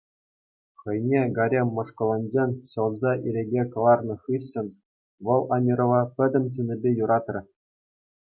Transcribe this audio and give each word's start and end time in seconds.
Хӑйне 0.83 1.19
гарем 1.37 1.67
мӑшкӑлӗнчен 1.79 2.51
ҫӑлса 2.69 3.13
ирӗке 3.27 3.63
кӑларнӑ 3.75 4.15
хыҫҫӑн 4.23 4.67
вӑл 5.29 5.43
Амирова 5.59 6.01
пӗтӗм 6.15 6.45
чунӗпе 6.57 6.89
юратрӗ. 7.03 7.41